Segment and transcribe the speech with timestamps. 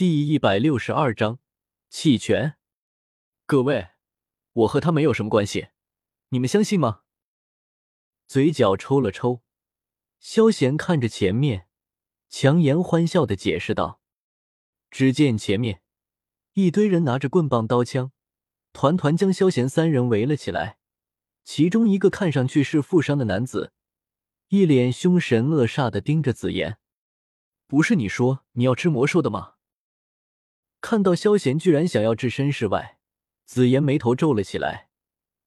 [0.00, 1.40] 第一百六十二章
[1.90, 2.56] 弃权。
[3.44, 3.90] 各位，
[4.54, 5.68] 我和他没有什么关系，
[6.30, 7.02] 你们相信吗？
[8.26, 9.42] 嘴角抽了抽，
[10.18, 11.68] 萧贤看着前面，
[12.30, 14.00] 强颜欢笑的解释道
[14.90, 15.82] ：“只见前面
[16.54, 18.10] 一堆人拿着棍棒、刀枪，
[18.72, 20.78] 团团将萧贤三人围了起来。
[21.44, 23.74] 其中一个看上去是负伤的男子，
[24.48, 26.78] 一脸凶神恶煞的盯着紫妍
[27.68, 29.56] ：‘不是你说你要吃魔兽的吗？’”
[30.80, 32.98] 看到萧贤居然想要置身事外，
[33.44, 34.88] 紫妍眉头皱了起来。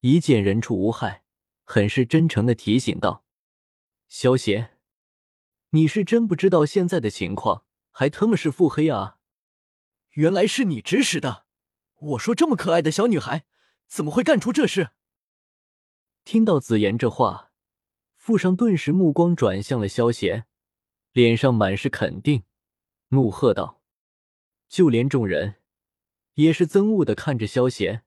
[0.00, 1.24] 一见人畜无害，
[1.64, 3.24] 很是真诚的提醒道
[4.06, 4.78] ：“萧贤，
[5.70, 9.16] 你是真不知道现在的情况，还他妈是腹黑啊！
[10.10, 11.46] 原来是你指使的！
[11.94, 13.46] 我说这么可爱的小女孩，
[13.86, 14.90] 怎么会干出这事？”
[16.24, 17.50] 听到紫妍这话，
[18.16, 20.44] 富商顿时目光转向了萧贤，
[21.12, 22.44] 脸上满是肯定，
[23.08, 23.80] 怒喝道。
[24.74, 25.60] 就连众人
[26.32, 28.04] 也是憎恶的看着萧贤，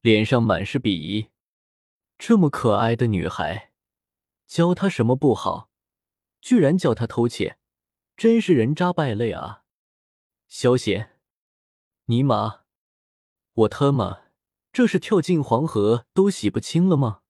[0.00, 1.28] 脸上满是鄙夷。
[2.16, 3.74] 这么可爱的女孩，
[4.46, 5.70] 教她什么不好，
[6.40, 7.58] 居然叫她偷窃，
[8.16, 9.64] 真是人渣败类啊！
[10.46, 11.20] 萧贤，
[12.06, 12.60] 尼玛，
[13.52, 14.22] 我他妈
[14.72, 17.20] 这是跳进黄河都洗不清了吗？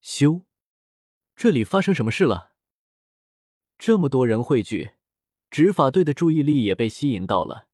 [0.00, 0.42] 修，
[1.34, 2.52] 这里发生什么事了？
[3.76, 4.92] 这么多人汇聚，
[5.50, 7.66] 执法队的注意力也被吸引到了。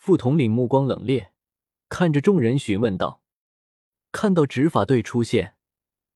[0.00, 1.28] 副统领目光冷冽，
[1.90, 3.20] 看着众人询问道
[4.10, 5.56] ：“看到执法队出现，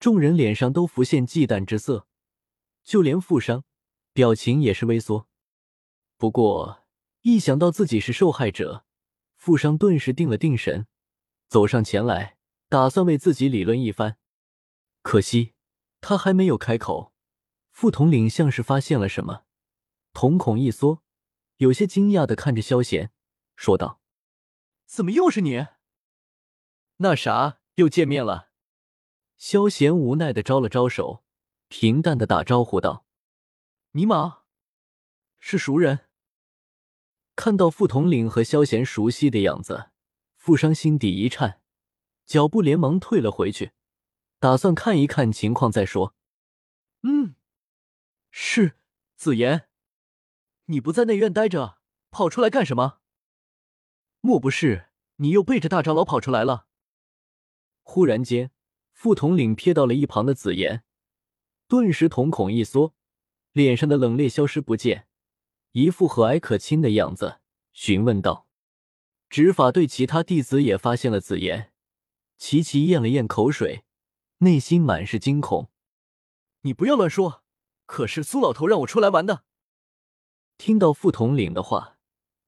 [0.01, 2.07] 众人脸上都浮现忌惮之色，
[2.83, 3.65] 就连富商
[4.15, 5.29] 表情也是微缩。
[6.17, 6.87] 不过
[7.21, 8.87] 一想到自己是受害者，
[9.37, 10.87] 富商顿时定了定神，
[11.47, 12.39] 走上前来，
[12.71, 14.17] 打算为自己理论一番。
[15.03, 15.53] 可惜
[16.01, 17.13] 他还没有开口，
[17.71, 19.45] 副统领像是发现了什么，
[20.15, 21.03] 瞳孔一缩，
[21.59, 23.11] 有些惊讶的看着萧贤。”
[23.57, 24.01] 说道
[24.87, 25.67] ：“怎么又是你？
[26.97, 28.51] 那啥，又见面了。”
[29.37, 31.25] 萧贤无奈的招了招手，
[31.69, 33.05] 平淡的打招呼道
[33.93, 34.43] ：“尼玛，
[35.39, 36.09] 是熟人。”
[37.37, 39.91] 看到副统领和萧贤熟悉的样子，
[40.37, 41.61] 富商心底一颤，
[42.25, 43.73] 脚步连忙退了回去，
[44.39, 46.15] 打算看一看情况再说。
[47.03, 47.35] “嗯，
[48.31, 48.79] 是
[49.17, 49.69] 子言，
[50.67, 51.79] 你不在内院待着，
[52.11, 53.01] 跑出来干什么？”
[54.27, 54.87] 莫不是
[55.17, 56.67] 你又背着大长老跑出来了？
[57.83, 58.53] 忽然间，
[58.91, 60.83] 副统领瞥到了一旁的紫妍，
[61.69, 62.95] 顿时瞳孔一缩，
[63.53, 65.09] 脸上的冷冽消失不见，
[65.73, 67.41] 一副和蔼可亲的样子，
[67.75, 68.49] 询问道
[69.29, 71.75] ：“执法队其他弟子也发现了紫妍。”
[72.39, 73.85] 齐齐咽了咽口水，
[74.39, 75.69] 内心满是惊恐
[76.65, 77.45] ：“你不要乱说，
[77.85, 79.45] 可是苏老头让我出来玩的。”
[80.57, 81.99] 听到副统领的话，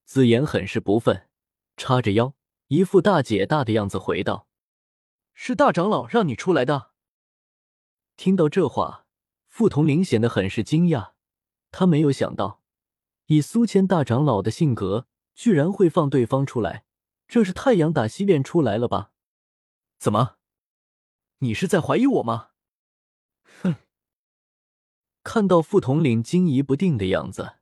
[0.07, 1.26] 紫妍很是不忿。
[1.77, 2.35] 叉着腰，
[2.69, 4.49] 一副大姐大的样子回道
[5.35, 6.93] ：“是大长老让你出来的。”
[8.17, 9.07] 听到这话，
[9.47, 11.13] 傅统领显得很是惊讶。
[11.71, 12.63] 他没有想到，
[13.27, 16.87] 以苏谦大长老的性格，居然会放对方出来，
[17.29, 19.13] 这是太阳打西边出来了吧？
[19.99, 20.37] 怎么？
[21.41, 22.53] 你是在怀疑我吗？
[23.61, 23.75] 哼！
[25.23, 27.57] 看到傅统领惊疑不定的样子，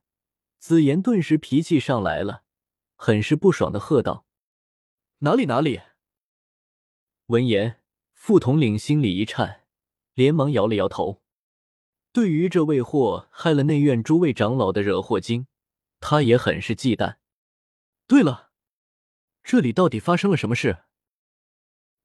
[0.57, 2.44] 紫妍顿时脾气上来了。
[3.05, 4.25] 很是不爽的喝道
[5.21, 5.79] ：“哪里哪里！”
[7.29, 7.83] 闻言，
[8.13, 9.67] 副统领心里一颤，
[10.15, 11.21] 连忙摇了摇头。
[12.11, 15.45] 对于这位祸害了内院诸位长老的惹祸精，
[15.99, 17.17] 他也很是忌惮。
[18.07, 18.49] 对了，
[19.43, 20.85] 这里到底发生了什么事？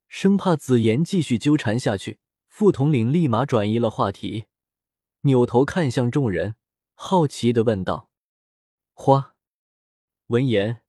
[0.06, 4.44] 生怕紫妍继续纠缠下去，副统领立马转移了话题，
[5.22, 6.56] 扭头看向众人，
[6.92, 8.10] 好奇的问道
[8.92, 9.34] ：“花。”
[10.28, 10.82] 闻言，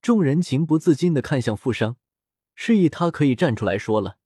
[0.00, 1.96] 众人情不自禁的看向富商，
[2.54, 4.18] 示意他可以站出来说了。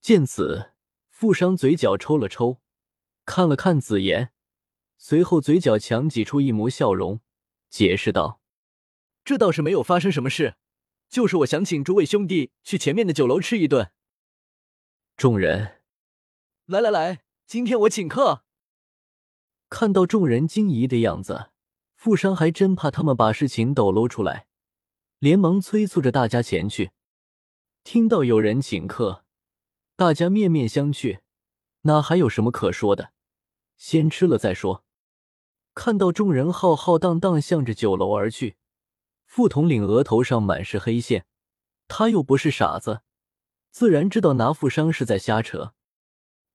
[0.00, 0.72] 见此，
[1.08, 2.60] 富商嘴角抽了抽，
[3.24, 4.32] 看了看紫妍，
[4.98, 7.20] 随后嘴角强挤出一抹笑容，
[7.70, 8.40] 解释道
[9.24, 10.56] ：“这倒是没有发生什么事，
[11.08, 13.92] 就是我想请诸位兄弟去前面的酒楼吃一顿。”
[15.16, 15.82] 众人，
[16.66, 18.44] 来来来，今天我请客。
[19.68, 21.50] 看到众人惊疑的样子。
[21.94, 24.48] 富商还真怕他们把事情抖搂出来，
[25.22, 26.90] 连忙催促着大家前去。
[27.84, 29.24] 听到有人请客，
[29.94, 31.20] 大家面面相觑，
[31.82, 33.12] 哪还有什么可说的？
[33.76, 34.84] 先吃了再说。
[35.76, 38.56] 看到众人浩浩荡荡向着酒楼而去，
[39.24, 41.24] 副统领额头上满是黑线，
[41.86, 43.02] 他又不是傻子，
[43.70, 45.72] 自然知道拿富商是在瞎扯。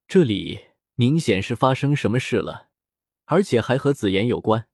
[0.10, 0.66] 这里
[0.96, 2.68] 明显是发生什么事了，
[3.24, 4.68] 而且还和紫妍有关。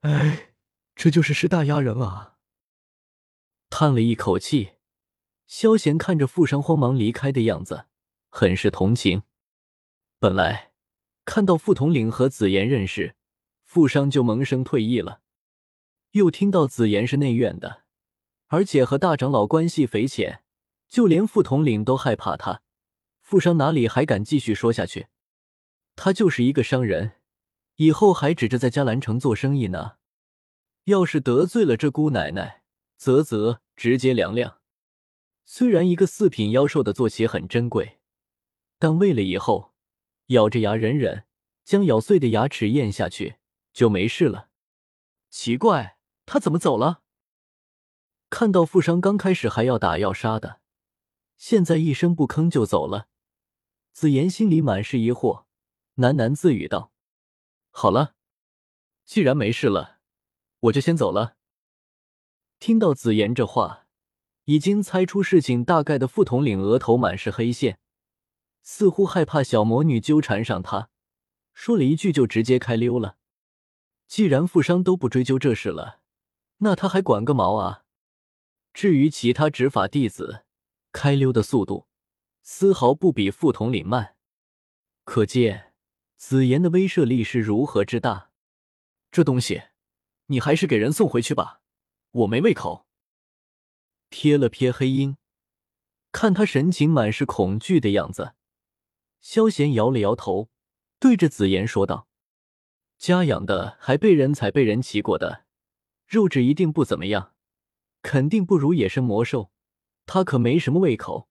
[0.00, 0.52] 哎，
[0.94, 2.34] 这就是石大压人啊！
[3.70, 4.72] 叹了一口气，
[5.46, 7.86] 萧贤看着富商慌忙离开的样子，
[8.28, 9.22] 很是同情。
[10.18, 10.72] 本来
[11.24, 13.14] 看到副统领和紫妍认识，
[13.64, 15.20] 富商就萌生退意了。
[16.12, 17.84] 又听到紫妍是内院的，
[18.46, 20.42] 而且和大长老关系匪浅，
[20.88, 22.62] 就连副统领都害怕他，
[23.20, 25.08] 富商哪里还敢继续说下去？
[25.94, 27.12] 他就是一个商人，
[27.76, 29.96] 以后还指着在迦兰城做生意呢。
[30.84, 32.57] 要是得罪了这姑奶奶，
[32.98, 34.58] 啧啧，直接凉凉。
[35.44, 38.00] 虽然一个四品妖兽的坐骑很珍贵，
[38.76, 39.72] 但为了以后，
[40.26, 41.24] 咬着牙忍忍，
[41.64, 43.36] 将咬碎的牙齿咽下去
[43.72, 44.50] 就没事了。
[45.30, 47.02] 奇怪，他怎么走了？
[48.28, 50.60] 看到富商刚开始还要打要杀的，
[51.36, 53.08] 现在一声不吭就走了。
[53.92, 55.44] 紫妍心里满是疑惑，
[55.96, 56.92] 喃喃自语道
[57.70, 58.16] ：“好了，
[59.04, 60.00] 既然没事了。”
[60.62, 61.37] 我就先走了。
[62.60, 63.86] 听到紫妍这话，
[64.44, 67.78] 已经猜出事情大概的傅统领额头满是黑线，
[68.62, 70.90] 似乎害怕小魔女纠缠上他，
[71.54, 73.16] 说了一句就直接开溜了。
[74.06, 76.00] 既然富商都不追究这事了，
[76.58, 77.84] 那他还管个毛啊！
[78.72, 80.44] 至于其他执法弟子，
[80.92, 81.86] 开溜的速度
[82.42, 84.16] 丝毫不比傅统领慢，
[85.04, 85.72] 可见
[86.16, 88.30] 紫妍的威慑力是如何之大。
[89.12, 89.62] 这东西。
[90.30, 91.57] 你还是给人送回去吧，
[92.18, 92.86] 我没胃口。
[94.10, 95.16] 瞥了瞥黑鹰，
[96.10, 98.34] 看他神情满是恐惧的样子，
[99.20, 100.48] 萧贤摇了摇头，
[100.98, 102.08] 对着紫妍说道
[102.98, 105.44] ：“家养的还被人踩、被人骑过的，
[106.06, 107.34] 肉质一定不怎么样，
[108.02, 109.52] 肯定不如野生魔兽。
[110.06, 111.28] 他可没什么胃口。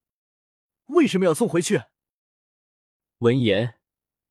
[0.85, 1.83] 为什么要送回去？”
[3.19, 3.79] 闻言，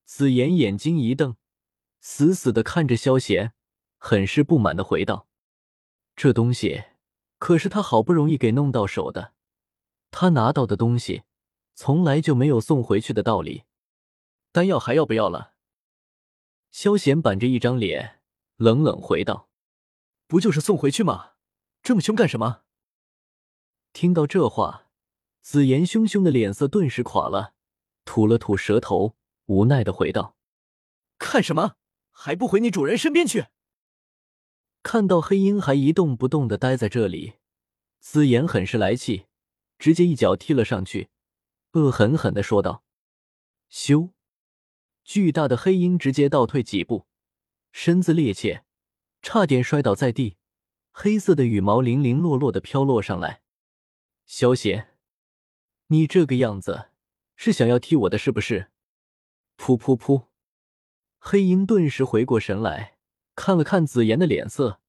[0.05, 1.37] 紫妍眼睛一瞪，
[2.01, 3.53] 死死的看着萧贤。
[3.99, 5.27] 很是不满的回道
[6.17, 6.85] ：“这东西
[7.39, 9.35] 可是他好不容易给弄到手的，
[10.11, 11.25] 他拿到的东西
[11.75, 13.65] 从来就没有送回去的道理。
[14.51, 15.53] 丹药还要不要了？”
[16.73, 18.21] 萧贤板着一张脸，
[18.57, 19.51] 冷冷回道
[20.27, 21.33] ：“不就是送回去吗？
[21.83, 22.63] 这么凶干什么？”
[23.93, 24.89] 听到这话，
[25.43, 27.53] 紫妍凶凶的脸色顿时垮了，
[28.07, 29.17] 吐了吐舌头，
[29.47, 30.37] 无奈的回道
[31.19, 31.77] ：“看什么？
[32.11, 33.47] 还不回你主人身边去？”
[34.87, 37.33] 看到黑鹰还一动不动的待在这里，
[37.99, 39.27] 紫妍很是来气，
[39.81, 41.09] 直接一脚踢了上去，
[41.73, 42.85] 恶狠狠的说道
[43.69, 44.13] ：“咻！”
[45.03, 47.09] 巨大的黑鹰直接倒退几步，
[47.73, 48.63] 身子趔趄，
[49.23, 50.37] 差点摔倒在地，
[50.93, 53.43] 黑色的羽毛零零落落的飘落上来。
[54.25, 54.97] 萧贤，
[55.89, 56.91] 你这个样子
[57.35, 58.71] 是想要踢我的是不是？
[59.59, 60.27] 噗噗噗！
[61.19, 62.96] 黑鹰顿时回过神来。
[63.37, 64.81] 看了看紫妍的脸色，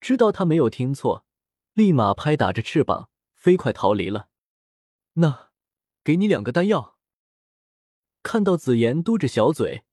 [0.00, 1.26] 知道他没有听错，
[1.72, 4.28] 立马拍打着翅膀飞快逃离了。
[5.14, 5.50] 那，
[6.04, 6.98] 给你两个丹药。
[8.22, 9.84] 看到紫妍嘟着小嘴，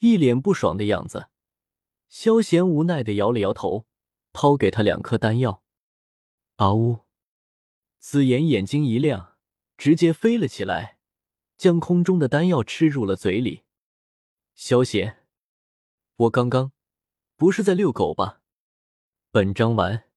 [0.00, 1.28] 一脸不爽的样子，
[2.08, 3.86] 萧贤无奈的摇了摇头，
[4.32, 5.62] 抛给他两颗丹药。
[6.56, 7.00] 啊呜！
[7.98, 9.38] 紫妍眼睛一亮，
[9.78, 10.98] 直接飞了起来，
[11.56, 13.62] 将空中的丹药吃入了嘴里。
[14.54, 15.26] 萧贤，
[16.16, 16.72] 我刚刚。
[17.40, 18.42] 不是在遛狗吧？
[19.30, 20.09] 本章完。